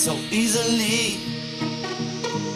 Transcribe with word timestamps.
so 0.00 0.16
easily. 0.30 1.20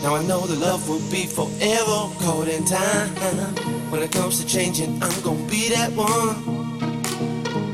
Now 0.02 0.14
I 0.14 0.22
know 0.24 0.46
the 0.46 0.56
love 0.56 0.88
will 0.88 1.04
be 1.10 1.26
forever 1.26 2.08
caught 2.24 2.48
in 2.48 2.64
time. 2.64 3.10
When 3.90 4.02
it 4.02 4.12
comes 4.12 4.40
to 4.40 4.46
changing, 4.46 5.02
I'm 5.02 5.20
gonna 5.20 5.44
be 5.50 5.68
that 5.68 5.92
one. 5.92 6.40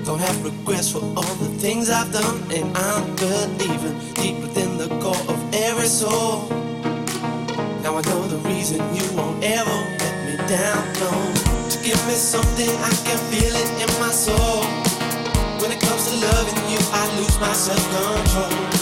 Don't 0.02 0.18
have 0.18 0.44
regrets 0.44 0.90
for 0.90 1.02
all 1.16 1.34
the 1.44 1.50
things 1.62 1.88
I've 1.88 2.12
done, 2.12 2.42
and 2.50 2.76
I'm 2.76 3.14
believing 3.14 3.96
deep 4.14 4.42
within 4.42 4.76
the 4.76 4.88
core 4.98 5.24
of 5.32 5.38
every 5.54 5.86
soul. 5.86 6.48
Now 7.84 7.94
I 7.96 8.02
know 8.10 8.26
the 8.26 8.40
reason 8.50 8.78
you 8.92 9.06
won't 9.14 9.38
ever 9.44 9.78
let 10.02 10.16
me 10.26 10.34
down. 10.50 10.82
No, 10.98 11.10
to 11.70 11.78
give 11.86 12.00
me 12.08 12.14
something 12.18 12.70
I 12.90 12.90
can 13.06 13.18
feel 13.30 13.54
it 13.54 13.70
in 13.84 13.90
my 14.02 14.10
soul. 14.10 14.64
When 15.62 15.70
it 15.70 15.78
comes 15.78 16.10
to 16.10 16.14
loving 16.26 16.58
you, 16.72 16.80
I 16.90 17.06
lose 17.18 17.38
my 17.38 17.52
self-control. 17.52 18.50
Always 18.66 18.79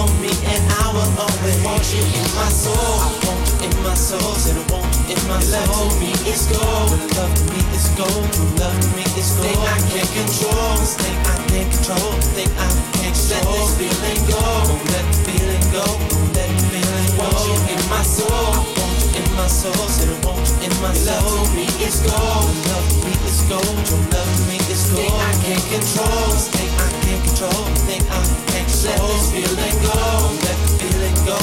want 0.00 0.16
me 0.20 0.32
and 0.48 0.62
I 0.80 0.86
will 0.96 1.12
always 1.20 1.60
want 1.60 1.84
you 1.92 2.00
in 2.00 2.28
my 2.32 2.48
soul. 2.48 2.72
I 3.04 3.12
want 3.20 3.44
you 3.44 3.68
in 3.68 3.74
my 3.84 3.92
soul, 3.92 4.32
said 4.40 4.56
I 4.56 4.64
want 4.72 4.88
you 4.96 5.12
in 5.12 5.20
my 5.28 5.40
soul. 5.44 5.60
Love 5.60 5.92
to 5.92 6.00
me 6.00 6.12
is 6.24 6.48
gold, 6.48 6.88
when 6.88 7.04
love 7.20 7.32
to 7.36 7.44
me 7.52 7.60
is 7.76 7.86
gold, 8.00 8.24
true 8.32 8.48
love 8.56 8.80
to 8.80 8.88
me 8.96 9.04
is 9.20 9.28
gold. 9.36 9.44
Thing 9.44 9.60
I 9.60 9.78
can't 9.92 10.12
control, 10.16 10.72
this 10.80 10.96
thing 10.96 11.18
I 11.28 11.36
can't 11.52 11.68
control, 11.68 12.12
thing 12.32 12.48
I 12.56 12.68
can't 12.96 13.12
control. 13.12 13.44
Let 13.44 13.44
this 13.44 13.72
feeling 13.76 14.22
go, 14.24 14.40
won't 14.72 14.88
let 14.88 15.04
the 15.04 15.18
feeling 15.28 15.66
go, 15.68 15.84
won't 15.84 16.32
let 16.32 16.48
the 16.48 16.64
feeling 16.72 17.10
go. 17.16 17.28
Want 17.28 17.36
you 17.44 17.58
in 17.76 17.82
my 17.92 18.00
soul, 18.00 18.32
I 18.32 18.60
want 18.80 18.96
you 19.04 19.20
in 19.20 19.26
my 19.36 19.48
soul, 19.52 19.84
said 19.92 20.08
I 20.08 20.16
want 20.24 20.48
you 20.48 20.64
in 20.64 20.72
my 20.80 20.92
soul. 20.96 21.12
Love 21.12 21.44
to 21.44 21.56
me 21.60 21.66
is 21.84 22.00
gold, 22.08 22.48
love 22.72 22.88
to 22.88 22.96
me 23.04 23.12
is 23.28 23.40
gold, 23.52 23.76
true 23.84 24.00
love 24.16 24.32
to 24.32 24.42
me 24.48 24.56
is 24.64 24.80
gold. 24.88 25.04
Thing 25.04 25.12
I 25.12 25.32
can't 25.44 25.66
control, 25.68 26.24
this 26.32 26.48
thing 26.56 26.69
can't 27.10 27.26
the. 27.26 28.84
Let 28.84 28.98
this 29.00 29.32
feeling 29.32 29.82
go, 29.82 29.92
let 30.42 30.56
the 30.62 30.68
feeling 30.78 31.14
go, 31.26 31.36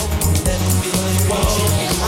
let 0.46 0.60
the 0.60 0.72
feeling 0.82 1.28
go. 1.28 2.07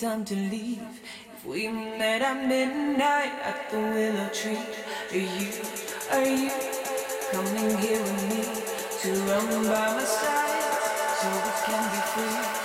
time 0.00 0.24
to 0.24 0.34
leave. 0.34 0.80
If 1.34 1.44
we 1.44 1.68
met 1.68 2.22
at 2.22 2.46
midnight 2.48 3.34
at 3.44 3.70
the 3.70 3.76
willow 3.78 4.30
tree, 4.32 4.56
are 5.12 5.18
you, 5.18 5.50
are 6.10 6.24
you 6.24 6.50
coming 7.30 7.76
here 7.76 8.00
with 8.00 8.22
me 8.30 8.42
to 9.02 9.20
run 9.28 9.64
by 9.64 9.92
my 9.92 10.04
side 10.04 10.62
so 11.20 11.28
we 11.28 11.52
can 11.66 11.90
be 11.92 12.00
free? 12.12 12.59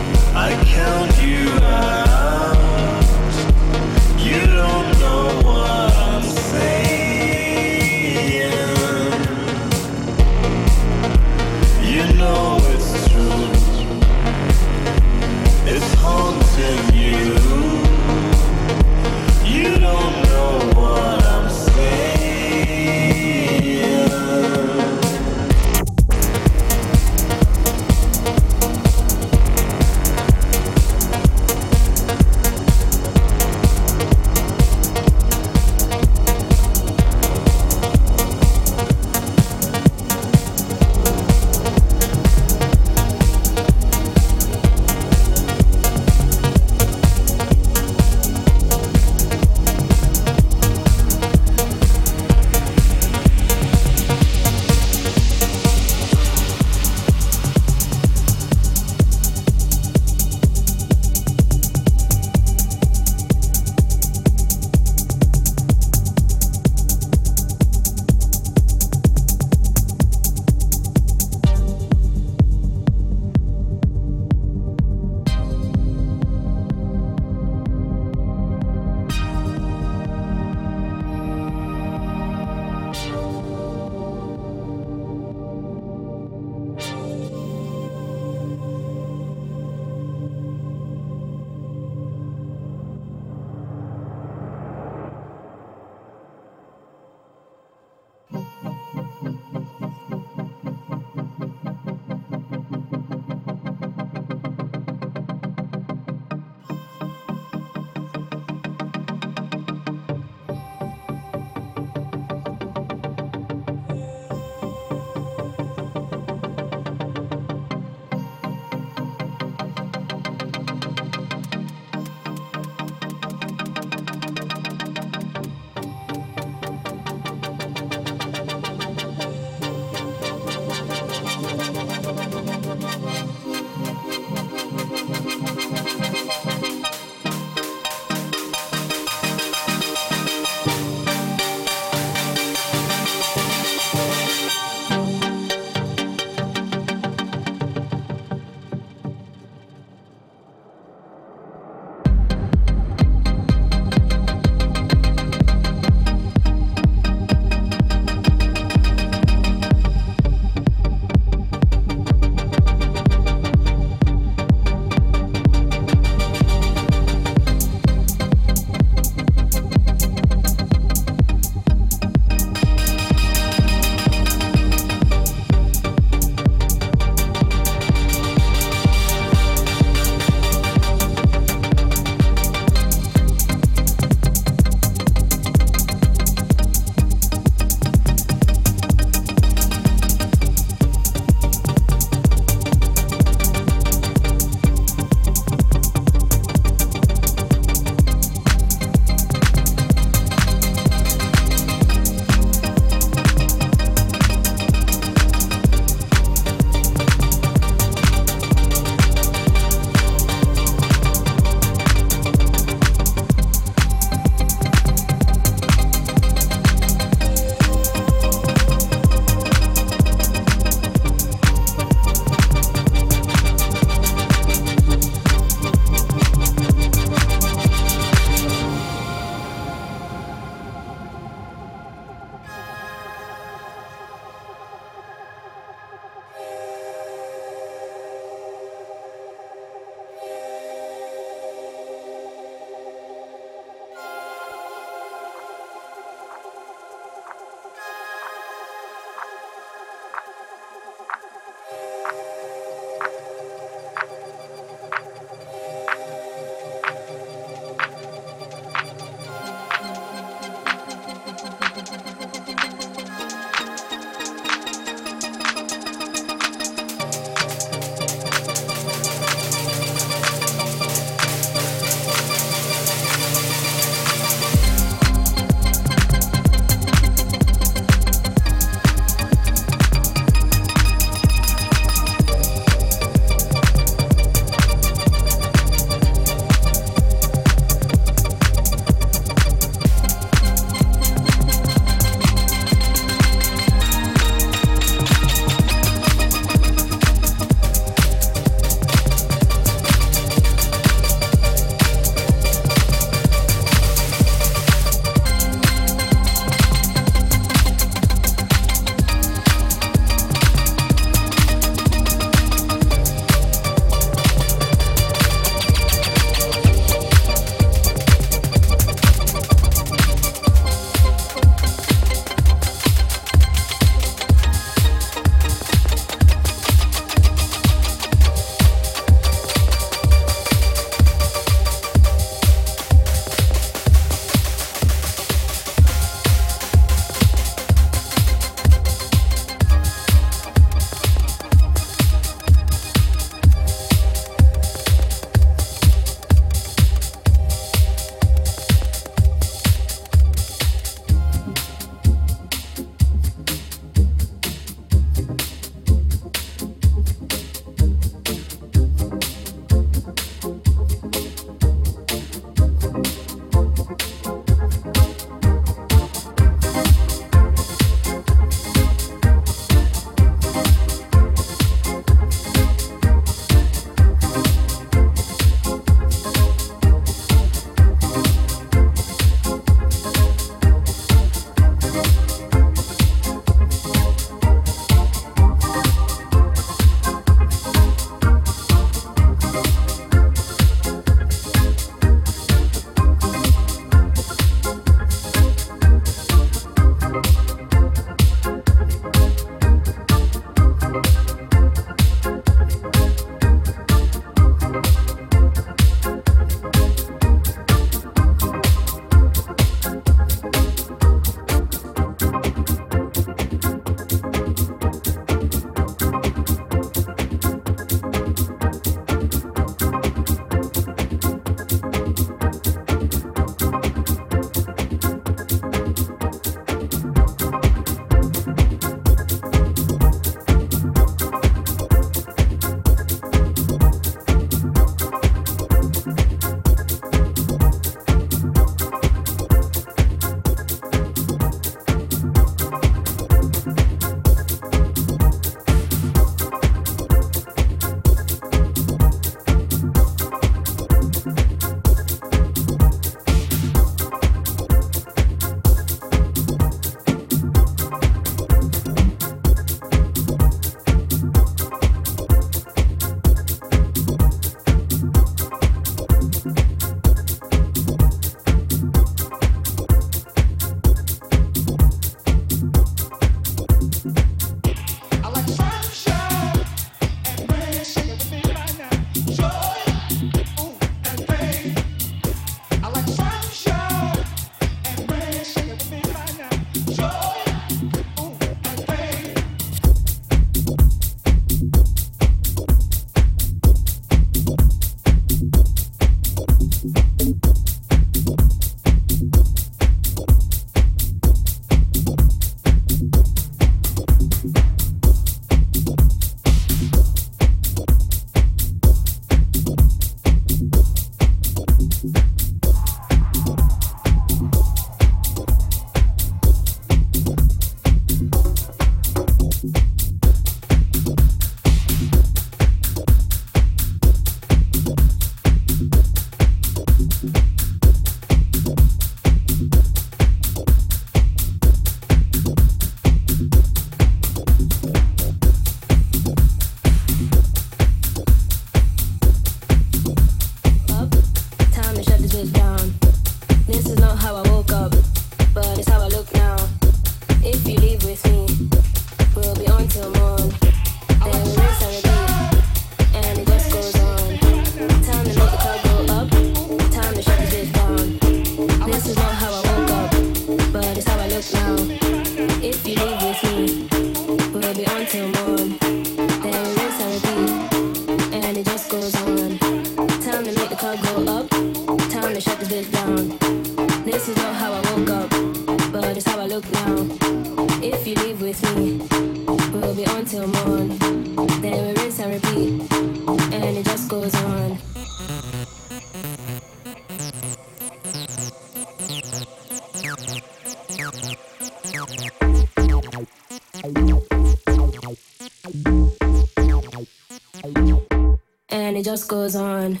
Just 599.11 599.27
goes 599.27 599.57
on. 599.57 600.00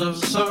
Of 0.00 0.16
sorrow. 0.16 0.45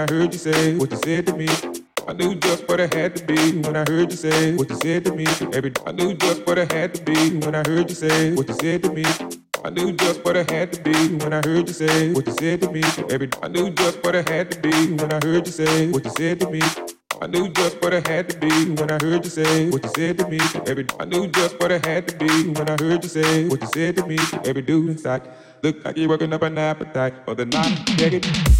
I 0.00 0.06
heard 0.10 0.32
you 0.32 0.38
say 0.38 0.76
what 0.76 0.90
you 0.90 0.96
said 1.04 1.26
to 1.26 1.36
me. 1.36 1.46
I 2.08 2.14
knew 2.14 2.34
just 2.34 2.66
what 2.66 2.80
I 2.80 2.88
had 2.96 3.16
to 3.16 3.24
be 3.24 3.60
when 3.60 3.76
I 3.76 3.84
heard 3.86 4.10
you 4.10 4.16
say 4.16 4.54
what 4.54 4.70
you 4.70 4.76
said 4.76 5.04
to 5.04 5.12
me. 5.12 5.26
Every 5.52 5.72
I 5.86 5.92
knew 5.92 6.14
just 6.14 6.46
what 6.46 6.58
I 6.58 6.66
had 6.72 6.94
to 6.94 7.02
be 7.02 7.36
when 7.36 7.54
I 7.54 7.62
heard 7.68 7.90
you 7.90 7.94
say 7.94 8.32
what 8.32 8.48
you 8.48 8.54
said 8.54 8.82
to 8.84 8.92
me. 8.92 9.04
I 9.62 9.68
knew 9.68 9.92
just 9.92 10.24
what 10.24 10.38
I 10.38 10.44
had 10.50 10.72
to 10.72 10.80
be 10.80 10.94
when 11.18 11.34
I 11.34 11.42
heard 11.44 11.68
you 11.68 11.74
say 11.74 12.12
what 12.14 12.26
you 12.26 12.32
said 12.40 12.62
to 12.62 12.72
me. 12.72 12.82
Every 13.10 13.28
I 13.42 13.48
knew 13.48 13.68
just 13.70 14.02
what 14.02 14.16
I 14.16 14.24
had 14.32 14.50
to 14.52 14.58
be 14.60 14.72
when 14.94 15.12
I 15.12 15.20
heard 15.22 15.46
you 15.46 15.52
say 15.52 15.90
what 15.90 16.04
you 16.06 16.10
said 16.16 16.40
to 16.40 16.50
me. 16.50 16.62
I 17.20 17.26
knew 17.26 17.50
just 17.50 17.82
what 17.82 17.92
I 17.92 18.00
had 18.08 18.30
to 18.30 18.38
be 18.38 18.70
when 18.70 18.90
I 18.90 18.98
heard 19.04 19.24
you 19.24 19.30
say 19.30 19.68
what 19.68 19.84
you 19.84 19.90
said 19.94 20.16
to 20.16 20.28
me. 20.28 20.40
Every 20.66 20.86
I 20.98 21.04
knew 21.04 21.26
just 21.28 21.60
what 21.60 21.72
I 21.72 21.80
had 21.86 22.08
to 22.08 22.16
be 22.16 22.48
when 22.48 22.70
I 22.70 22.76
heard 22.82 23.02
you 23.04 23.10
say 23.10 23.48
what 23.48 23.60
you 23.60 23.68
said 23.74 23.96
to 23.96 24.06
me. 24.06 24.16
Every 24.46 24.62
dude 24.62 24.88
inside 24.88 25.28
look 25.62 25.84
like 25.84 25.98
you're 25.98 26.08
working 26.08 26.32
up 26.32 26.40
an 26.40 26.56
appetite 26.56 27.14
for 27.26 27.34
the 27.34 27.44
night. 27.44 27.76
Take 27.98 28.14
it. 28.14 28.59